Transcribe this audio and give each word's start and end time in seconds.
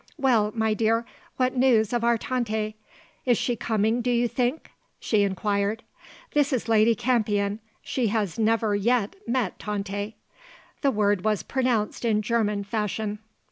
"Well, 0.17 0.51
my 0.55 0.73
dear, 0.73 1.05
what 1.37 1.55
news 1.55 1.93
of 1.93 2.03
our 2.03 2.17
Tante? 2.17 2.73
Is 3.23 3.37
she 3.37 3.55
coming, 3.55 4.01
do 4.01 4.09
you 4.09 4.27
think?" 4.27 4.71
she 4.99 5.21
inquired. 5.21 5.83
"This 6.33 6.51
is 6.51 6.67
Lady 6.67 6.95
Campion; 6.95 7.59
she 7.83 8.07
has 8.07 8.39
never 8.39 8.73
yet 8.75 9.15
met 9.27 9.59
Tante." 9.59 10.15
The 10.81 10.89
word 10.89 11.23
was 11.23 11.43
pronounced 11.43 12.03
in 12.03 12.23
German 12.23 12.63
fashion. 12.63 13.19